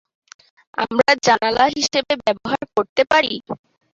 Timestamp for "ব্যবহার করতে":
2.23-3.01